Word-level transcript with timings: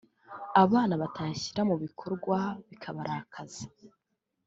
abana 0.63 0.93
batayashyira 1.01 1.61
mu 1.69 1.75
bikorwa 1.83 2.37
bikabarakaza 2.69 3.63